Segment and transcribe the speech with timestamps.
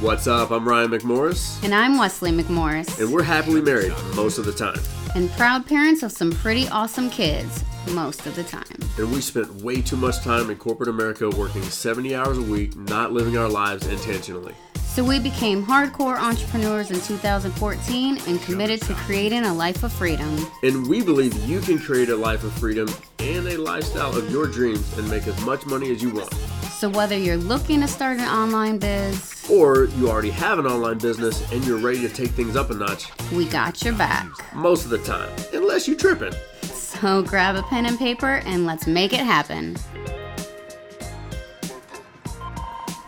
[0.00, 0.50] What's up?
[0.50, 3.00] I'm Ryan McMorris, And I'm Wesley McMorris.
[3.00, 4.78] and we're happily married most of the time.
[5.14, 8.64] And proud parents of some pretty awesome kids most of the time.
[8.98, 12.76] And we spent way too much time in corporate America working 70 hours a week,
[12.76, 14.54] not living our lives intentionally.
[14.74, 20.46] So we became hardcore entrepreneurs in 2014 and committed to creating a life of freedom.
[20.62, 22.88] And we believe you can create a life of freedom
[23.18, 26.34] and a lifestyle of your dreams and make as much money as you want.
[26.76, 30.98] So whether you're looking to start an online biz, Or you already have an online
[30.98, 34.28] business and you're ready to take things up a notch we got your back.
[34.54, 36.34] most of the time, unless you're tripping.
[36.60, 39.76] So grab a pen and paper and let's make it happen.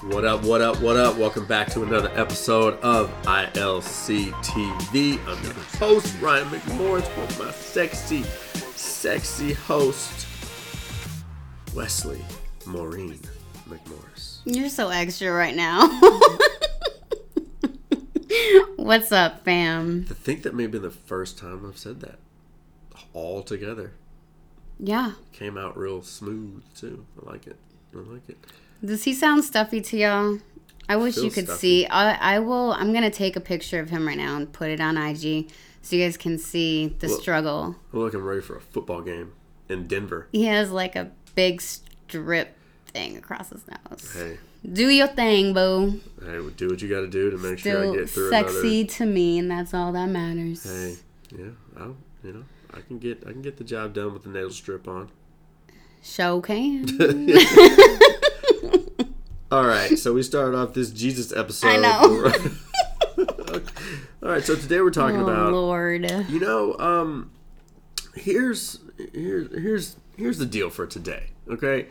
[0.04, 1.18] What up, what up, what up?
[1.18, 5.18] Welcome back to another episode of ILC TV.
[5.26, 10.26] I'm your host, Ryan McMorris, with my sexy, sexy host,
[11.74, 12.24] Wesley
[12.64, 13.20] Maureen
[13.68, 14.38] McMorris.
[14.44, 15.88] You're so extra right now.
[18.76, 20.04] What's up, fam?
[20.06, 22.18] To think that may be the first time I've said that
[23.12, 23.92] all together.
[24.78, 25.12] Yeah.
[25.32, 27.04] Came out real smooth, too.
[27.22, 27.56] I like it.
[27.94, 28.38] I like it.
[28.84, 30.38] Does he sound stuffy to y'all?
[30.88, 31.58] I wish you could stuffy.
[31.82, 31.86] see.
[31.86, 32.72] I, I will.
[32.72, 35.50] I'm gonna take a picture of him right now and put it on IG
[35.82, 37.76] so you guys can see the Well- struggle.
[37.92, 39.32] I'm looking ready for a football game
[39.68, 40.28] in Denver.
[40.32, 42.56] He has like a big strip
[42.88, 44.12] thing across his nose.
[44.14, 44.38] Hey,
[44.70, 46.00] Do your thing, boo.
[46.24, 48.92] hey, do what you got to do to make sure I get through sexy another.
[48.94, 50.64] to me, and that's all that matters.
[50.64, 50.96] Hey,
[51.36, 54.30] yeah, I'll, you know, I can get I can get the job done with the
[54.30, 55.10] nail strip on.
[56.02, 56.86] Show can.
[59.50, 61.68] All right, so we started off this Jesus episode.
[61.68, 62.32] I know.
[64.22, 66.02] All right, so today we're talking oh about Lord.
[66.28, 67.30] you know, um,
[68.14, 68.78] here's
[69.14, 71.30] here's here's here's the deal for today.
[71.48, 71.86] Okay,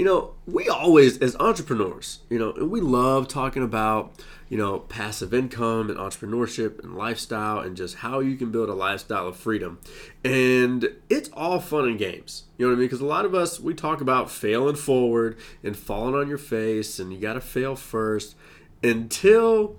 [0.00, 4.14] you know, we always as entrepreneurs, you know, and we love talking about
[4.48, 8.72] you know passive income and entrepreneurship and lifestyle and just how you can build a
[8.72, 9.78] lifestyle of freedom,
[10.24, 12.44] and it's all fun and games.
[12.56, 12.86] You know what I mean?
[12.86, 16.98] Because a lot of us we talk about failing forward and falling on your face,
[16.98, 18.36] and you got to fail first
[18.82, 19.76] until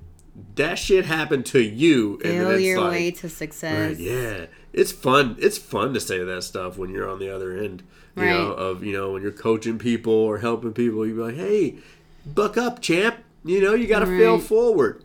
[0.53, 3.97] that shit happened to you, and then Fail your like, way to success.
[3.97, 4.45] Right, yeah.
[4.71, 5.35] It's fun.
[5.39, 7.81] It's fun to say that stuff when you're on the other end.
[8.15, 11.35] You know, of you know, when you're coaching people or helping people, you be like,
[11.35, 11.77] Hey,
[12.25, 13.17] buck up, champ.
[13.43, 15.03] You know, you gotta fail forward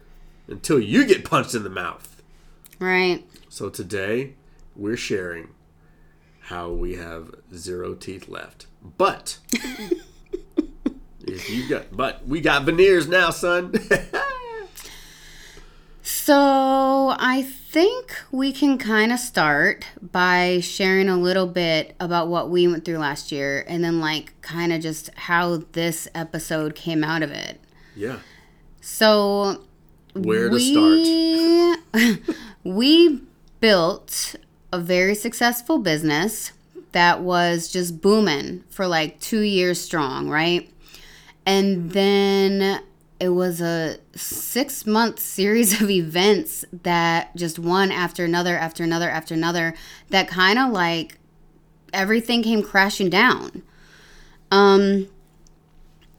[0.49, 2.23] until you get punched in the mouth.
[2.79, 3.25] Right.
[3.49, 4.35] So today
[4.75, 5.49] we're sharing
[6.41, 8.67] how we have zero teeth left.
[8.99, 9.39] But
[11.27, 13.73] if you got but we got veneers now, son.
[16.27, 22.51] So I think we can kind of start by sharing a little bit about what
[22.51, 27.05] we went through last year and then like kind of just how this episode came
[27.05, 27.61] out of it.
[27.95, 28.19] yeah.
[28.81, 29.63] So
[30.15, 32.19] Where to start?
[32.65, 33.23] we
[33.61, 34.35] built
[34.73, 36.51] a very successful business
[36.91, 40.69] that was just booming for like 2 years strong, right?
[41.47, 42.83] And then
[43.19, 49.09] it was a 6 month series of events that just one after another after another
[49.09, 49.75] after another
[50.11, 51.19] that kind of like
[51.93, 53.63] everything came crashing down.
[54.51, 55.09] Um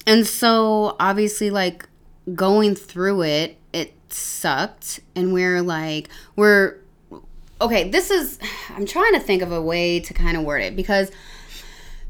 [0.06, 1.88] and so obviously like
[2.34, 6.78] going through it, it sucked and we're like we're
[7.62, 10.76] okay, this is I'm trying to think of a way to kind of word it
[10.76, 11.12] because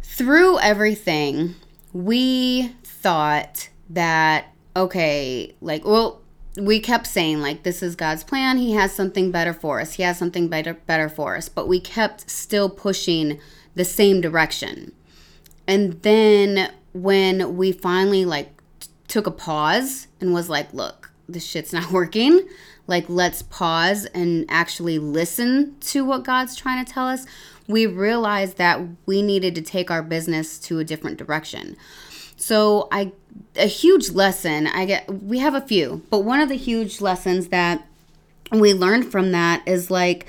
[0.01, 1.55] through everything,
[1.93, 6.21] we thought that okay, like well
[6.59, 8.57] we kept saying like this is God's plan.
[8.57, 9.93] He has something better for us.
[9.93, 11.49] He has something better better for us.
[11.49, 13.39] But we kept still pushing
[13.75, 14.91] the same direction.
[15.67, 18.49] And then when we finally like
[18.79, 22.47] t- took a pause and was like, look, this shit's not working.
[22.87, 27.25] Like let's pause and actually listen to what God's trying to tell us.
[27.67, 31.75] We realized that we needed to take our business to a different direction.
[32.47, 33.11] So I
[33.57, 37.49] a huge lesson, I get we have a few, but one of the huge lessons
[37.49, 37.85] that
[38.53, 40.27] we learned from that is like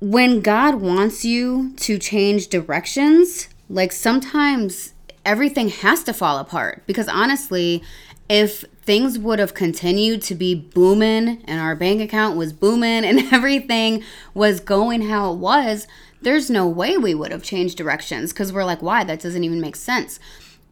[0.00, 4.94] when God wants you to change directions, like sometimes
[5.24, 7.80] everything has to fall apart because honestly,
[8.28, 13.20] if things would have continued to be booming and our bank account was booming and
[13.32, 14.02] everything
[14.34, 15.86] was going how it was,
[16.20, 19.04] there's no way we would have changed directions because we're like, why?
[19.04, 20.18] That doesn't even make sense.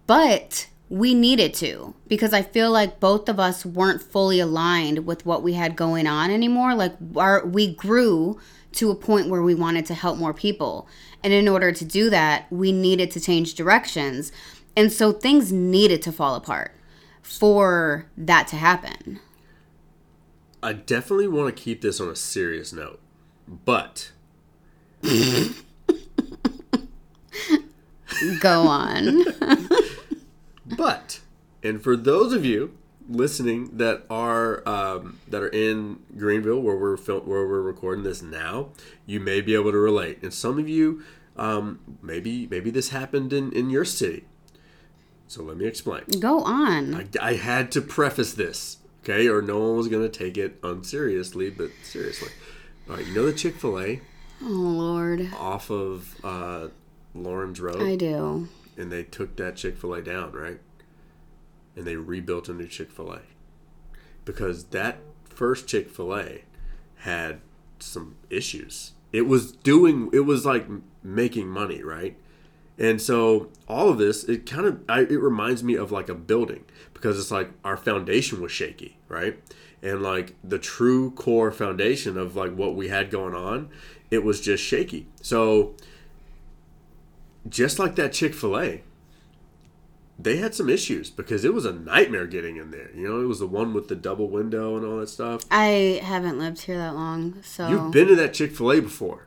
[0.06, 5.26] But we needed to because I feel like both of us weren't fully aligned with
[5.26, 6.74] what we had going on anymore.
[6.74, 8.38] Like our we grew
[8.72, 10.86] to a point where we wanted to help more people.
[11.24, 14.30] And in order to do that, we needed to change directions.
[14.76, 16.72] And so things needed to fall apart.
[17.22, 19.18] for that to happen.
[20.62, 23.00] I definitely want to keep this on a serious note,
[23.48, 24.12] but
[28.40, 29.24] Go on.
[30.76, 31.20] but
[31.62, 32.76] and for those of you
[33.08, 38.22] listening that are um, that are in Greenville where we're fil- where we're recording this
[38.22, 38.68] now,
[39.06, 41.02] you may be able to relate, and some of you
[41.36, 44.24] um, maybe maybe this happened in in your city.
[45.28, 46.04] So let me explain.
[46.20, 46.94] Go on.
[46.94, 51.50] I, I had to preface this, okay, or no one was gonna take it unseriously,
[51.50, 52.30] but seriously.
[52.88, 54.00] All right, you know the Chick Fil A
[54.42, 55.28] oh Lord.
[55.36, 56.68] off of uh,
[57.14, 58.48] Lawrence Road, I do.
[58.76, 60.60] And they took that Chick Fil A down, right?
[61.74, 63.20] And they rebuilt a new Chick Fil A
[64.24, 66.42] because that first Chick Fil A
[66.98, 67.40] had
[67.78, 68.92] some issues.
[69.12, 70.66] It was doing, it was like
[71.02, 72.16] making money, right?
[72.78, 76.14] And so all of this, it kind of, I, it reminds me of like a
[76.14, 79.38] building because it's like our foundation was shaky, right?
[79.82, 83.70] And like the true core foundation of like what we had going on,
[84.10, 85.06] it was just shaky.
[85.22, 85.74] So
[87.48, 88.82] just like that Chick Fil A,
[90.18, 92.90] they had some issues because it was a nightmare getting in there.
[92.94, 95.42] You know, it was the one with the double window and all that stuff.
[95.50, 99.26] I haven't lived here that long, so You've been to that Chick Fil A before.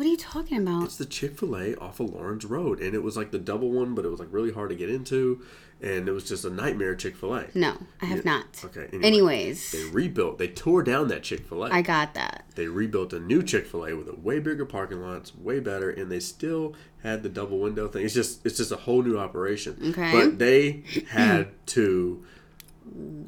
[0.00, 0.84] What are you talking about?
[0.84, 3.70] It's the Chick Fil A off of Lawrence Road, and it was like the double
[3.70, 5.42] one, but it was like really hard to get into,
[5.82, 7.48] and it was just a nightmare Chick Fil A.
[7.52, 8.46] No, I have not.
[8.64, 8.86] Okay.
[8.94, 10.38] Anyway, Anyways, they rebuilt.
[10.38, 11.70] They tore down that Chick Fil A.
[11.70, 12.46] I got that.
[12.54, 15.60] They rebuilt a new Chick Fil A with a way bigger parking lot, it's way
[15.60, 18.02] better, and they still had the double window thing.
[18.02, 19.76] It's just it's just a whole new operation.
[19.90, 20.12] Okay.
[20.12, 22.24] But they had to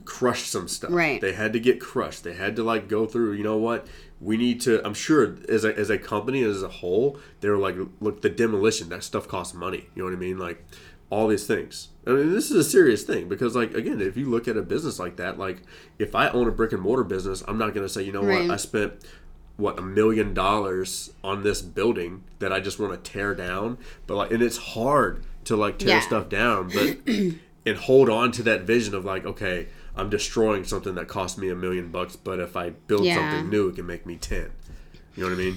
[0.04, 0.90] crush some stuff.
[0.92, 1.20] Right.
[1.20, 2.24] They had to get crushed.
[2.24, 3.32] They had to like go through.
[3.34, 3.86] You know what?
[4.20, 4.84] We need to.
[4.86, 8.30] I'm sure as a as a company as a whole, they were like, look, the
[8.30, 9.88] demolition that stuff costs money.
[9.94, 10.38] You know what I mean?
[10.38, 10.64] Like
[11.10, 11.88] all these things.
[12.06, 14.62] I mean, this is a serious thing because, like, again, if you look at a
[14.62, 15.62] business like that, like,
[15.98, 18.24] if I own a brick and mortar business, I'm not going to say, you know
[18.24, 18.46] Right.
[18.48, 18.94] what, I spent
[19.58, 23.76] what a million dollars on this building that I just want to tear down.
[24.06, 26.00] But like, and it's hard to like tear Yeah.
[26.00, 26.96] stuff down, but
[27.66, 31.48] and hold on to that vision of like, okay, I'm destroying something that cost me
[31.50, 33.16] a million bucks, but if I build Yeah.
[33.16, 34.50] something new, it can make me ten.
[35.16, 35.56] You know what I mean?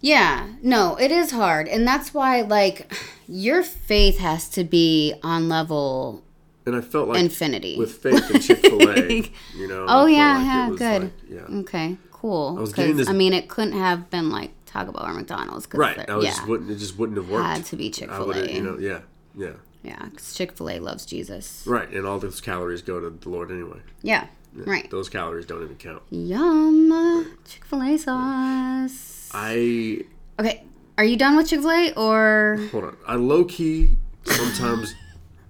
[0.00, 1.68] Yeah, no, it is hard.
[1.68, 2.92] And that's why, like,
[3.28, 6.24] your faith has to be on level
[6.66, 7.76] And I felt like infinity.
[7.78, 9.86] with faith and Chick Fil A, you know.
[9.88, 10.68] oh, yeah, like yeah,
[10.98, 11.02] good.
[11.04, 11.12] like-
[11.50, 11.58] yeah.
[11.60, 12.56] Okay, cool.
[12.58, 15.66] I was getting this- I mean, it couldn't have been like Taco Bell or McDonald's.
[15.66, 16.08] 'cause Right.
[16.10, 16.70] I was yeah, just wouldn't.
[16.70, 17.46] It just wouldn't have worked.
[17.46, 18.50] had to be Chick Fil A.
[18.52, 18.78] You know.
[18.78, 19.00] Yeah.
[19.36, 19.52] Yeah.
[19.82, 21.64] Yeah, because Chick fil A loves Jesus.
[21.66, 21.90] Right.
[21.90, 23.80] And all those calories go to the Lord anyway.
[24.02, 24.90] Yeah, right.
[24.90, 26.02] Those calories don't even count.
[26.10, 27.36] Yum.
[27.44, 29.30] Chick fil A sauce.
[29.34, 30.04] I
[30.38, 30.64] Okay,
[30.98, 32.68] are you done with Chick fil A or.
[32.70, 32.96] hold on.
[33.06, 34.94] I low key sometimes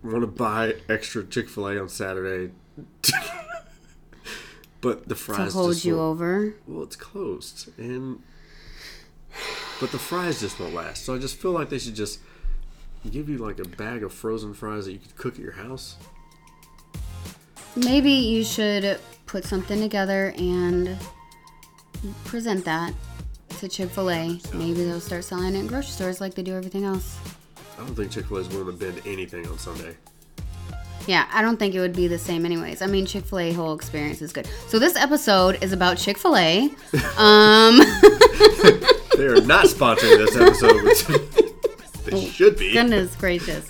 [0.03, 2.53] want to buy extra Chick Fil A on Saturday,
[4.81, 6.55] but the fries To hold you over.
[6.67, 8.23] Well, it's closed, and
[9.81, 11.05] but the fries just won't last.
[11.05, 12.21] So I just feel like they should just
[13.11, 15.97] give you like a bag of frozen fries that you could cook at your house.
[17.75, 20.97] Maybe you should put something together and
[22.25, 22.93] present that
[23.59, 24.41] to Chick fil A.
[24.53, 27.19] Maybe they'll start selling it in grocery stores like they do everything else.
[27.75, 29.97] I don't think Chick Fil A is willing to bend anything on Sunday.
[31.07, 32.81] Yeah, I don't think it would be the same anyways.
[32.81, 34.47] I mean, Chick fil A whole experience is good.
[34.69, 36.71] So this episode is about Chick fil A.
[37.19, 37.81] Um,
[39.17, 41.49] They are not sponsoring this episode.
[42.33, 42.73] Should be.
[42.73, 43.69] goodness gracious.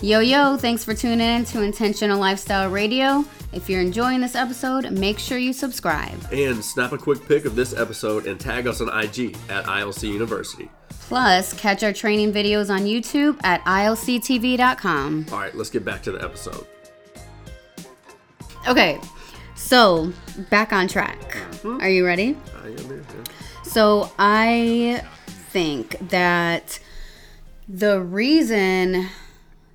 [0.00, 3.24] Yo, yo, thanks for tuning in to Intentional Lifestyle Radio.
[3.52, 6.18] If you're enjoying this episode, make sure you subscribe.
[6.32, 10.12] And snap a quick pic of this episode and tag us on IG at ILC
[10.12, 10.68] University.
[10.88, 15.26] Plus, catch our training videos on YouTube at ilctv.com.
[15.30, 16.66] All right, let's get back to the episode.
[18.66, 18.98] Okay,
[19.54, 20.12] so
[20.50, 21.20] back on track.
[21.20, 21.80] Mm-hmm.
[21.80, 22.36] Are you ready?
[22.62, 23.02] I am yeah.
[23.62, 25.02] So I
[25.50, 26.80] think that
[27.68, 29.08] the reason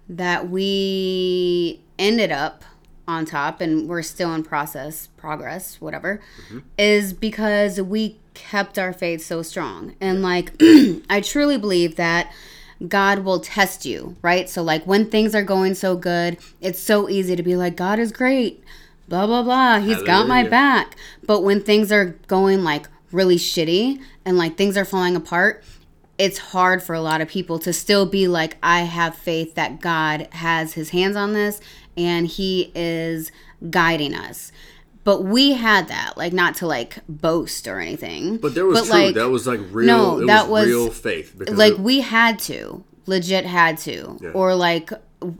[0.08, 2.63] that we ended up
[3.08, 6.60] on top and we're still in process, progress, whatever, mm-hmm.
[6.77, 9.96] is because we kept our faith so strong.
[10.00, 10.53] And like,
[11.10, 12.31] I truly believe that
[12.88, 14.50] God will test you, right?
[14.50, 18.00] So, like, when things are going so good, it's so easy to be like, God
[18.00, 18.63] is great,
[19.10, 19.79] blah, blah, blah.
[19.79, 20.96] He's got my back.
[21.24, 25.63] But when things are going like really shitty and like things are falling apart,
[26.19, 29.79] it's hard for a lot of people to still be like, I have faith that
[29.81, 31.59] God has his hands on this
[31.97, 33.31] and he is
[33.71, 34.51] guiding us.
[35.05, 38.38] But we had that, like, not to like boast or anything.
[38.38, 38.89] But there was true.
[38.91, 39.88] like, that was like real.
[39.88, 41.33] No, it that was, was- real faith.
[41.38, 44.29] Because like it- we had to legit had to, Yeah.
[44.31, 44.91] or like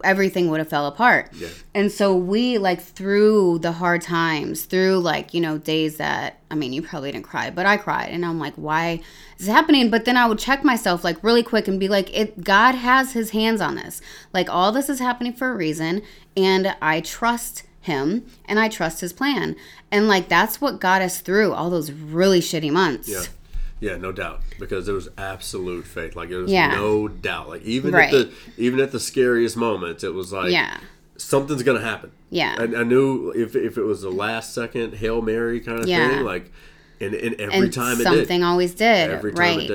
[0.04, 1.30] everything would have fell apart.
[1.34, 1.48] Yeah.
[1.74, 6.56] And so we like through the hard times, through like, you know, days that I
[6.56, 9.02] mean, you probably didn't cry, but I cried and I'm like, why
[9.38, 9.90] is this happening?
[9.90, 13.14] But then I would check myself like really quick and be like, it God has
[13.14, 14.02] his hands on this.
[14.34, 16.02] Like all this is happening for a reason
[16.36, 19.56] and I trust him and I trust his plan.
[19.92, 23.08] And like that's what got us through all those really shitty months.
[23.08, 23.24] Yeah.
[23.80, 24.42] Yeah, no doubt.
[24.60, 26.16] Because there was absolute faith.
[26.16, 26.76] Like there was Yeah.
[26.76, 27.48] no doubt.
[27.50, 28.14] Like even Right.
[28.14, 30.78] at the even at the scariest moments, it was like Yeah.
[31.18, 32.12] something's gonna happen.
[32.30, 32.56] Yeah.
[32.60, 36.10] I, I knew if if it was the last second Hail Mary kind of Yeah.
[36.10, 36.52] thing, like
[37.02, 38.46] and, and every and time it something did.
[38.46, 39.10] always did.
[39.12, 39.60] Every time right.
[39.62, 39.68] it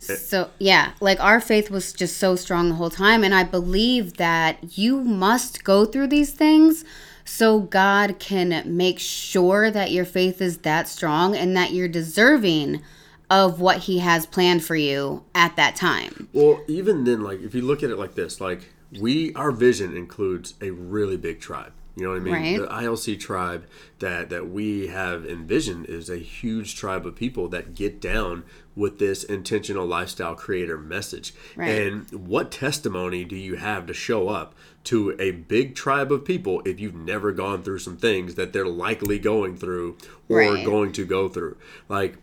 [0.00, 0.18] did.
[0.18, 4.18] So yeah, like our faith was just so strong the whole time, and I believe
[4.18, 6.84] that you must go through these things
[7.24, 12.82] so God can make sure that your faith is that strong and that you're deserving
[13.30, 16.28] of what He has planned for you at that time.
[16.32, 18.68] Well, even then, like if you look at it like this, like
[19.00, 21.72] we our vision includes a really big tribe.
[21.96, 22.34] You know what I mean?
[22.34, 22.58] Right.
[22.58, 23.66] The ILC tribe
[24.00, 28.44] that that we have envisioned is a huge tribe of people that get down
[28.76, 31.32] with this intentional lifestyle creator message.
[31.56, 31.70] Right.
[31.70, 34.54] And what testimony do you have to show up
[34.84, 38.68] to a big tribe of people if you've never gone through some things that they're
[38.68, 39.96] likely going through
[40.28, 40.64] or Right.
[40.66, 41.56] going to go through?
[41.88, 42.18] Like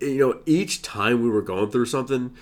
[0.00, 2.34] you know, each time we were going through something,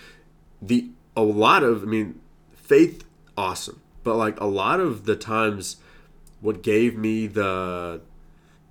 [0.61, 2.21] the a lot of I mean,
[2.55, 3.05] faith
[3.37, 5.77] awesome, but like a lot of the times,
[6.41, 8.01] what gave me the,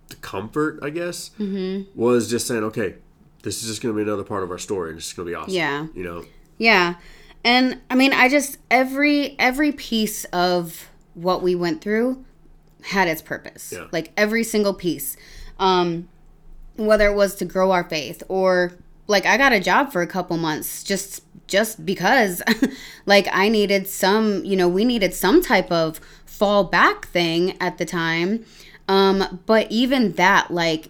[0.10, 1.98] the comfort, I guess, Mm-hmm.
[2.00, 2.96] was just saying, okay,
[3.44, 5.36] this is just gonna be another part of our story, and it's just gonna be
[5.36, 5.54] awesome.
[5.54, 5.88] Yeah.
[5.96, 6.26] you know,
[6.58, 6.96] Yeah.
[7.44, 12.24] And I mean, I just every every piece of what we went through
[12.84, 13.74] had its purpose.
[13.76, 13.88] Yeah.
[13.92, 15.18] Like every single piece.
[15.58, 16.08] Um
[16.76, 18.74] whether it was to grow our faith or
[19.08, 22.42] like I got a job for a couple months just just because
[23.06, 27.86] like I needed some, you know, we needed some type of fallback thing at the
[27.86, 28.46] time.
[28.88, 30.90] Um but even that like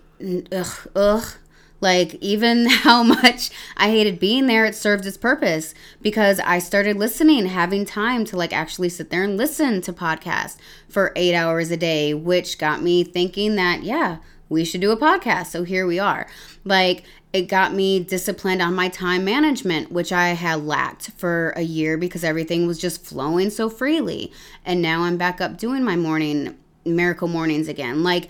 [0.51, 1.33] ugh ugh
[1.81, 6.95] like, even how much I hated being there, it served its purpose because I started
[6.95, 10.57] listening, having time to like actually sit there and listen to podcasts
[10.87, 14.17] for eight hours a day, which got me thinking that, yeah,
[14.51, 15.47] we should do a podcast.
[15.47, 16.27] So here we are.
[16.65, 21.61] Like, it got me disciplined on my time management, which I had lacked for a
[21.61, 24.33] year because everything was just flowing so freely.
[24.65, 28.03] And now I'm back up doing my morning miracle mornings again.
[28.03, 28.29] Like,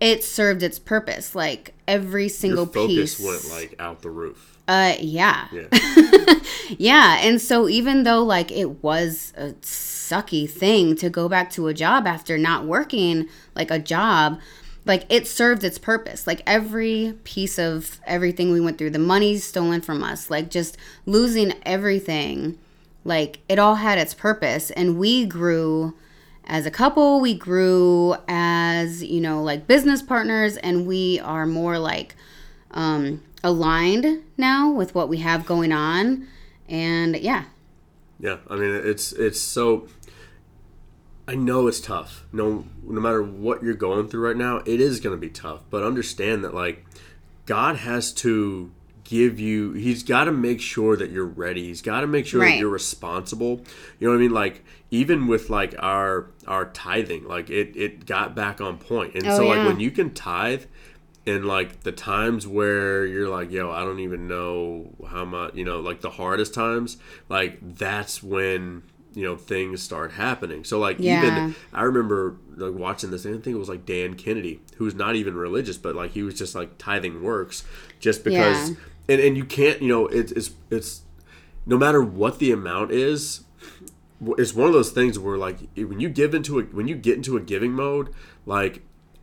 [0.00, 1.34] it served its purpose.
[1.34, 4.58] Like every single your focus piece went like out the roof.
[4.66, 5.46] uh yeah.
[5.52, 6.34] Yeah,
[6.78, 11.68] Yeah, and so even though like it was a sucky thing to go back to
[11.68, 14.40] a job after not working like a job,
[14.84, 16.26] like it served its purpose.
[16.26, 20.76] Like every piece of everything we went through, the money stolen from us, like just
[21.06, 22.58] losing everything,
[23.04, 25.94] like it all had its purpose and we grew
[26.44, 31.78] as a couple, we grew as, you know, like business partners and we are more
[31.78, 32.14] like
[32.72, 36.26] um aligned now with what we have going on.
[36.68, 37.44] And yeah,
[38.20, 38.36] yeah.
[38.48, 39.88] I mean, it's it's so.
[41.30, 42.24] I know it's tough.
[42.32, 45.60] No, no matter what you're going through right now, it is going to be tough.
[45.70, 46.84] But understand that like
[47.46, 48.72] God has to
[49.04, 49.72] give you.
[49.74, 51.66] He's got to make sure that you're ready.
[51.68, 52.50] He's got to make sure Right.
[52.54, 53.60] that you're responsible.
[54.00, 54.32] You know what I mean?
[54.32, 59.14] Like even with like our our tithing, like it it got back on point.
[59.14, 59.66] And Oh, so like yeah.
[59.68, 60.64] when you can tithe
[61.26, 65.64] in like the times where you're like, yo, I don't even know how much, you
[65.64, 66.96] know, like the hardest times,
[67.28, 68.82] like that's when
[69.14, 70.64] you know things start happening.
[70.64, 71.26] So like Yeah.
[71.26, 73.26] even I remember like watching this.
[73.26, 76.34] I think it was like Dan Kennedy, who's not even religious, but like he was
[76.34, 77.64] just like tithing works,
[77.98, 78.70] just because.
[78.70, 78.76] Yeah.
[79.08, 81.02] And and you can't, you know, it's it's it's
[81.66, 83.44] no matter what the amount is,
[84.38, 87.16] it's one of those things where like when you give into a when you get
[87.16, 88.14] into a giving mode,
[88.46, 88.82] like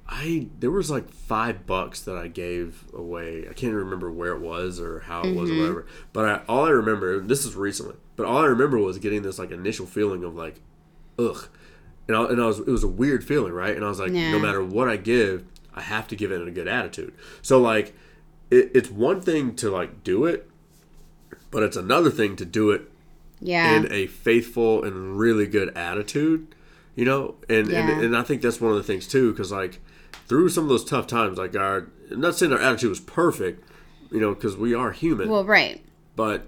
[0.10, 3.46] I there was like five bucks that I gave away.
[3.50, 5.62] I can't remember where it was or how it was or mm-hmm.
[5.62, 5.86] whatever.
[6.14, 7.96] But I, all I remember this is recently.
[8.18, 10.60] But all I remember was getting this like initial feeling of like,
[11.18, 11.48] ugh,
[12.08, 13.76] and I, and I was it was a weird feeling, right?
[13.76, 14.32] And I was like, Yeah.
[14.32, 17.14] no matter what I give, I have to give it in a good attitude.
[17.42, 17.96] So like,
[18.50, 20.50] it, it's one thing to like do it,
[21.52, 22.90] but it's another thing to do it
[23.40, 23.76] yeah.
[23.76, 26.56] in a faithful and really good attitude,
[26.96, 27.36] you know.
[27.48, 27.90] And Yeah.
[27.90, 29.80] and, and I think that's one of the things too, because like
[30.28, 33.64] through some of those tough times, like our I'm not saying our attitude was perfect,
[34.12, 35.84] you know, because we are human, well, right.
[36.16, 36.48] but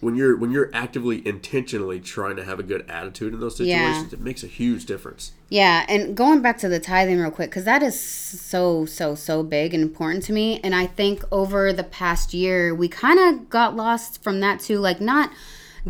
[0.00, 3.76] when you're when you're actively intentionally trying to have a good attitude in those Yeah.
[3.92, 5.32] situations, it makes a huge difference.
[5.48, 9.42] Yeah, and going back to the tithing real quick, because that is so, so, so
[9.42, 10.60] big and important to me.
[10.62, 14.78] And I think over the past year, we kind of got lost from that too.
[14.78, 15.30] Like, not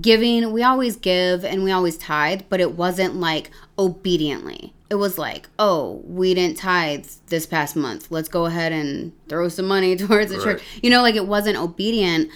[0.00, 4.72] giving, we always give and we always tithe, but it wasn't like obediently.
[4.90, 8.10] It was like, oh, we didn't tithe this past month.
[8.10, 10.44] Let's go ahead and throw some money towards the Right.
[10.44, 10.62] church.
[10.82, 12.30] You know, like it wasn't obedient.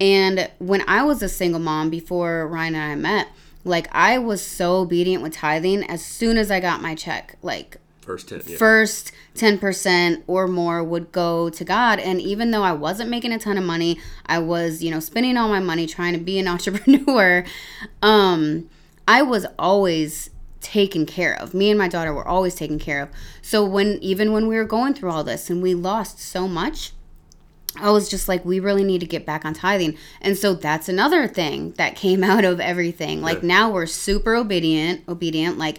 [0.00, 3.28] And when I was a single mom before Ryan and I met,
[3.64, 7.36] like I was so obedient with tithing as soon as I got my check.
[7.40, 8.42] Like First ten.
[8.46, 8.56] Yeah.
[8.56, 12.00] first 10% or more would go to God.
[12.00, 15.36] And even though I wasn't making a ton of money, I was, you know, spending
[15.36, 17.44] all my money trying to be an entrepreneur.
[18.02, 18.68] Um,
[19.06, 20.30] I was always
[20.62, 21.52] taken care of.
[21.52, 23.08] Me and my daughter were always taken care of.
[23.42, 26.92] So when even when we were going through all this and we lost so much,
[27.80, 29.96] I was just like, we really need to get back on tithing.
[30.20, 33.20] And so that's another thing that came out of everything.
[33.22, 33.44] Like Right.
[33.44, 35.58] now we're super obedient, obedient.
[35.58, 35.78] Like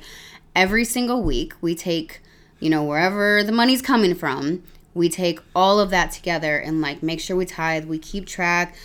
[0.55, 2.21] every single week we take,
[2.59, 4.63] you know, wherever the money's coming from,
[4.95, 8.75] we take all of that together and like make sure we tithe, we keep track.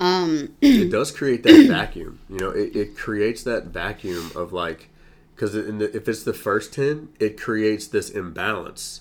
[0.00, 2.18] Um, it does create that vacuum.
[2.28, 4.88] You know, it, it creates that vacuum of like,
[5.34, 9.00] because if it's the first ten, it creates this imbalance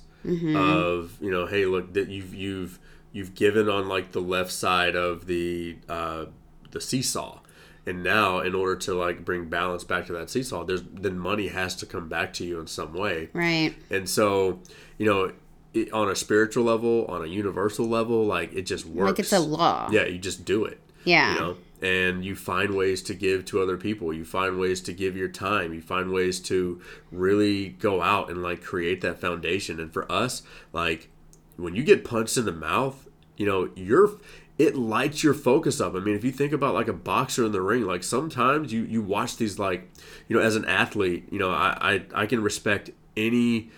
[0.55, 2.79] of you know, hey, look that you've you've
[3.11, 6.25] you've given on like the left side of the uh,
[6.71, 7.39] the seesaw,
[7.85, 11.47] and now in order to like bring balance back to that seesaw, there's then money
[11.47, 13.29] has to come back to you in some way.
[13.33, 13.75] right.
[13.89, 14.59] And so,
[14.97, 15.31] you know,
[15.73, 19.11] it, on a spiritual level, on a universal level, like it just works.
[19.11, 19.89] Like it's a law.
[19.91, 20.79] Yeah, you just do it.
[21.03, 21.33] Yeah.
[21.33, 24.13] You know, and you find ways to give to other people.
[24.13, 25.73] You find ways to give your time.
[25.73, 29.81] You find ways to really go out and like create that foundation.
[29.81, 31.09] And for us, like
[31.57, 34.11] when you get punched in the mouth, you know, you're
[34.57, 35.93] it lights your focus up.
[35.95, 38.83] I mean, if you think about like a boxer in the ring, like sometimes you
[38.83, 39.91] you watch these like,
[40.29, 43.71] you know, as an athlete, you know, I I, I can respect any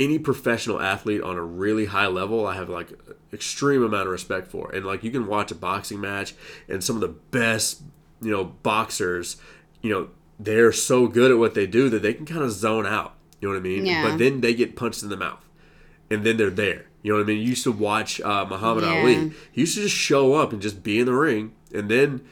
[0.00, 2.88] any professional athlete on a really high level i have like
[3.32, 4.70] extreme amount of respect for.
[4.74, 6.34] And like you can watch a boxing match
[6.68, 7.82] and some of the best
[8.22, 9.36] you know boxers
[9.82, 10.08] you know
[10.40, 13.14] they're so good at what they do that they can kind of zone out.
[13.40, 13.84] You know what i mean?
[13.86, 14.08] Yeah.
[14.08, 15.44] but then they get punched in the mouth.
[16.10, 16.86] And then they're there.
[17.02, 17.38] You know what i mean?
[17.42, 19.00] You used to watch uh, muhammad Yeah.
[19.02, 19.32] ali.
[19.52, 22.22] He used to just show up and just be in the ring and then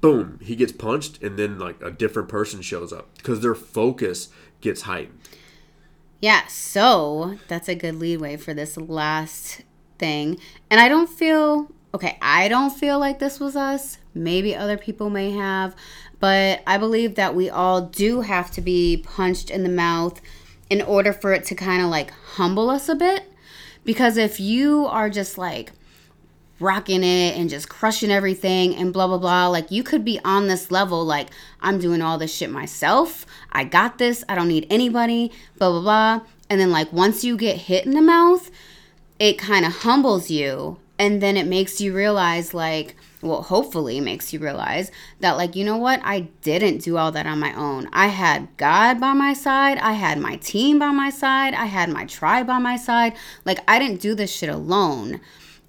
[0.00, 4.28] boom he gets punched and then like a different person shows up because their focus
[4.60, 5.18] gets heightened
[6.20, 9.62] Yeah, so that's a good leadway for this last
[9.98, 10.38] thing.
[10.70, 13.98] And I don't feel okay, I don't feel like this was us.
[14.14, 15.76] Maybe other people may have,
[16.18, 20.20] but I believe that we all do have to be punched in the mouth
[20.70, 23.30] in order for it to kind of like humble us a bit.
[23.84, 25.72] Because if you are just like
[26.60, 29.48] rocking it and just crushing everything and blah blah blah.
[29.48, 31.28] Like you could be on this level like
[31.60, 33.26] i'm doing all this shit myself.
[33.52, 34.24] I got this.
[34.28, 36.26] I don't need anybody blah blah blah.
[36.48, 38.50] And then like once you get hit in the mouth
[39.18, 40.78] it kind of humbles you.
[40.98, 45.64] And then it makes you realize like well hopefully makes you realize that like you
[45.64, 46.00] know what?
[46.04, 47.88] I didn't do all that on my own.
[47.92, 49.78] I had god by my side.
[49.78, 51.52] I had my team by my side.
[51.54, 53.14] I had my tribe by my side.
[53.44, 55.20] Like i didn't do this shit alone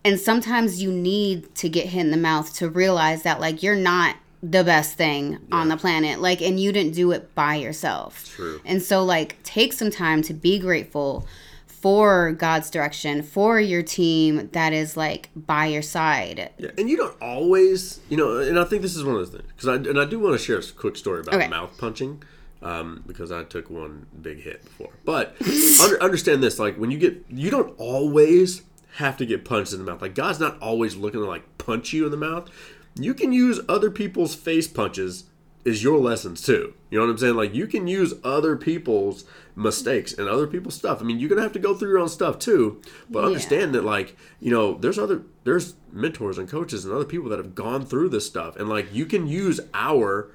[0.06, 3.76] and sometimes you need to get hit in the mouth to realize that like you're
[3.76, 8.26] not the best thing on the planet like and you didn't do it by yourself
[8.36, 8.62] True.
[8.64, 11.26] and so like take some time to be grateful
[11.66, 16.96] for god's direction for your team that is like by your side Yeah, and you
[16.98, 19.76] don't always, you know, and I think this is one of those things because I
[19.76, 21.48] and I do want to share a quick story about Okay.
[21.48, 22.24] mouth punching,
[22.62, 24.94] um, because I took one big hit before.
[25.06, 25.36] But
[25.84, 28.64] under, understand this: like when you get, you don't always
[28.96, 30.02] have to get punched in the mouth.
[30.02, 32.50] Like God's not always looking to like punch you in the mouth.
[32.98, 35.26] You can use other people's face punches
[35.66, 36.74] as your lessons too.
[36.90, 37.36] You know what I'm saying?
[37.36, 41.02] Like you can use other people's mistakes and other people's stuff.
[41.02, 42.82] I mean, you're gonna have to go through your own stuff too.
[43.10, 43.26] But Yeah.
[43.28, 47.40] understand that like you know there's other there's mentors and coaches and other people that
[47.40, 50.30] have gone through this stuff and like you can use our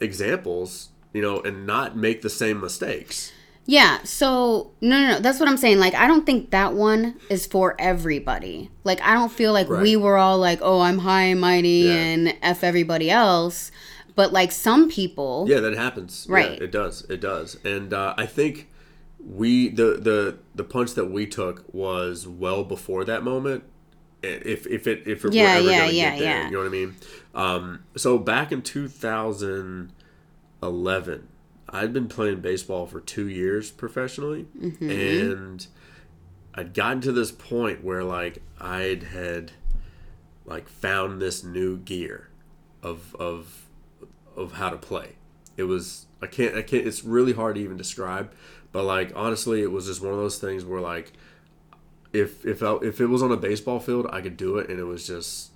[0.00, 3.32] examples you know and not make the same mistakes
[3.66, 5.78] Yeah, so no, no, no, that's what I'm saying.
[5.78, 8.68] Like, I don't think that one is for everybody.
[8.84, 11.94] Like, I don't feel like we were all like, oh, I'm high and mighty Yeah.
[11.94, 13.70] and F everybody else.
[14.16, 16.60] But like, some people, yeah that happens Yeah, Right.
[16.62, 18.68] it does it does and uh, i think
[19.18, 23.64] we the the the punch that we took was well before that moment
[24.22, 26.44] if if it if it Yeah, were ever yeah, gonna yeah, get there, yeah.
[26.46, 26.94] you know what i mean
[27.34, 31.28] um so back in 2011
[31.70, 34.90] i'd been playing baseball for two years professionally Mm-hmm.
[34.90, 35.66] and
[36.54, 39.52] i'd gotten to this point where like i'd had
[40.46, 42.28] like found this new gear
[42.82, 43.66] of of
[44.36, 45.12] of how to play.
[45.56, 48.30] It was I can't I can't it's really hard to even describe,
[48.72, 51.12] but like honestly, it was just one of those things where like
[52.12, 54.78] if if I, if it was on a baseball field, I could do it, and
[54.78, 55.52] it was just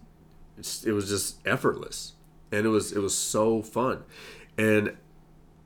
[0.87, 2.13] it was just effortless.
[2.51, 4.05] and it was it was so fun,
[4.57, 4.97] and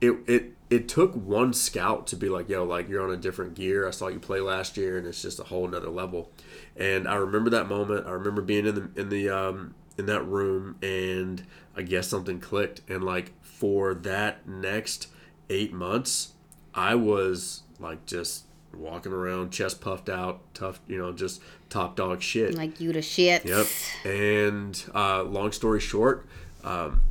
[0.01, 3.53] it it it took one scout to be like, yo, like you're on a different
[3.53, 3.87] gear.
[3.87, 6.31] I saw you play last year, and it's just a whole nother level.
[6.75, 8.07] And I remember that moment.
[8.07, 12.39] I remember being in the in the um, in that room, and I guess something
[12.39, 12.81] clicked.
[12.89, 15.07] And like for that next
[15.49, 16.33] eight months,
[16.73, 22.21] I was like just walking around, chest puffed out, tough, you know, just top dog
[22.21, 22.55] shit.
[22.55, 23.45] Like you to shit.
[23.45, 23.67] Yep.
[24.05, 26.25] And uh, long story short,
[26.63, 27.01] um,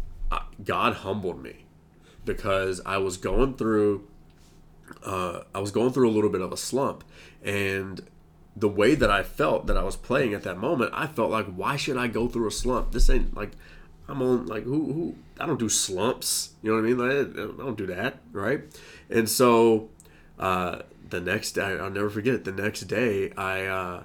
[0.65, 1.62] God humbled me
[2.25, 4.07] because I was going through,
[5.05, 7.05] uh, I was going through a little bit of a slump,
[7.43, 8.01] and
[8.55, 11.47] the way that I felt that I was playing at that moment, I felt like,
[11.47, 12.93] why should I go through a slump?
[12.93, 13.53] This ain't like.
[14.09, 16.99] I'm on like who who I don't do slumps, you know what I mean?
[16.99, 18.63] Like, I don't do that, right?
[19.09, 19.91] And so
[20.39, 22.45] uh, the next day, I'll never forget it.
[22.45, 24.03] The next day, I uh,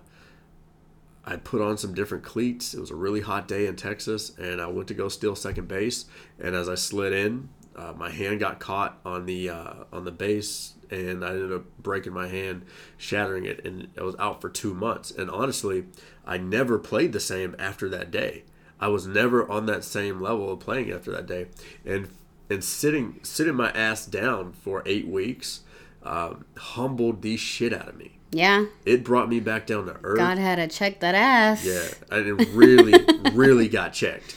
[1.25, 2.73] I put on some different cleats.
[2.73, 5.67] It was a really hot day in Texas, and I went to go steal second
[5.67, 6.05] base.
[6.39, 10.11] And as I slid in, uh, my hand got caught on the uh, on the
[10.11, 12.65] base, and I ended up breaking my hand,
[12.97, 15.11] shattering it, and I was out for two months.
[15.11, 15.85] And honestly,
[16.25, 18.43] I never played the same after that day.
[18.79, 21.47] I was never on that same level of playing after that day,
[21.85, 22.09] and
[22.49, 25.61] and sitting sitting my ass down for eight weeks
[26.03, 28.17] um, humbled the shit out of me.
[28.31, 28.65] Yeah.
[28.85, 30.17] It brought me back down to earth.
[30.17, 31.63] God had to check that ass.
[31.65, 34.35] Yeah, and it really, really got checked,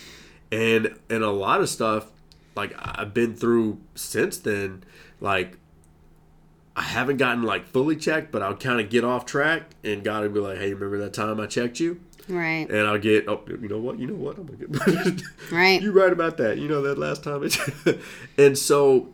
[0.53, 2.11] and and a lot of stuff
[2.57, 4.83] like I've been through since then.
[5.21, 5.57] Like
[6.77, 10.23] I haven't gotten like fully checked, but I'll kind of get off track, and God
[10.23, 12.67] would be like, "Hey, remember that time I checked you?" Right.
[12.71, 13.99] And I'll get, "Oh, you know what?
[13.99, 14.39] You know what?
[14.39, 15.83] I'm gonna get." Right.
[15.83, 16.59] You're right about that.
[16.59, 17.59] You know that last time it,
[18.39, 19.09] and so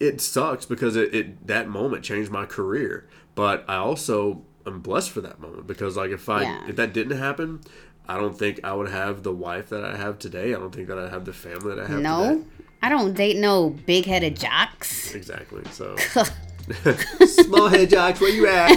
[0.00, 3.06] it sucks because it, it that moment changed my career.
[3.34, 6.66] But I also am blessed for that moment because like if I Yeah.
[6.68, 7.60] if that didn't happen,
[8.08, 10.54] I don't think I would have the wife that I have today.
[10.54, 12.28] I don't think that I have the family that I have No.
[12.38, 12.44] today.
[12.82, 15.14] I don't date no big headed jocks.
[15.14, 15.62] Exactly.
[15.70, 15.96] So
[17.26, 18.76] small head jocks, where you at?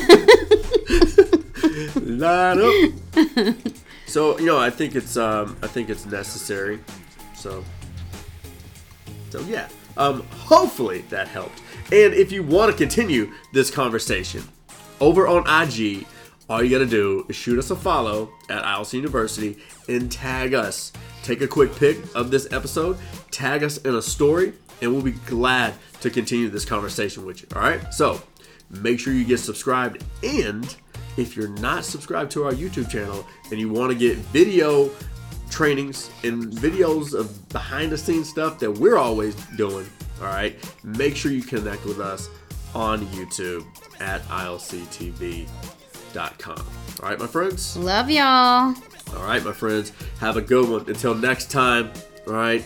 [1.95, 3.55] Line up.
[4.05, 6.79] So you know, I think it's um, I think it's necessary.
[7.33, 7.65] So
[9.31, 9.67] so yeah.
[9.97, 11.61] Um, hopefully that helped.
[11.91, 14.43] And if you want to continue this conversation
[14.99, 16.05] over on IG,
[16.49, 20.91] all you gotta do is shoot us a follow at ILC University and tag us.
[21.23, 22.97] Take a quick pic of this episode,
[23.31, 27.47] tag us in a story, and we'll be glad to continue this conversation with you.
[27.55, 27.93] All right.
[27.93, 28.21] So
[28.69, 30.03] make sure you get subscribed.
[30.23, 30.75] And
[31.17, 34.91] if you're not subscribed to our YouTube channel and you want to get video
[35.49, 39.88] trainings and videos of behind the scenes stuff that we're always doing,
[40.21, 42.29] all right, make sure you connect with us
[42.73, 43.65] on YouTube
[43.99, 44.21] at
[46.15, 46.65] ilctv.com.
[47.01, 47.78] All right, my friends.
[47.78, 48.73] Love y'all.
[49.15, 49.91] All right, my friends.
[50.19, 50.88] Have a good one.
[50.88, 51.91] Until next time,
[52.28, 52.63] all right,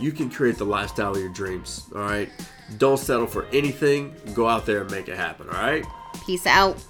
[0.00, 1.84] you can create the lifestyle of your dreams.
[1.94, 2.28] All right,
[2.78, 4.14] don't settle for anything.
[4.34, 5.48] Go out there and make it happen.
[5.48, 5.84] All right.
[6.26, 6.82] Peace out.